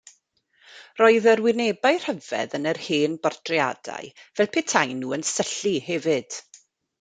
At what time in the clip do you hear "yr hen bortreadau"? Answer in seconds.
2.71-4.09